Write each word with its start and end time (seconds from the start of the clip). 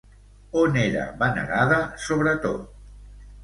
On 0.61 0.79
era 0.83 1.03
venerada 1.21 1.79
sobretot? 2.09 2.69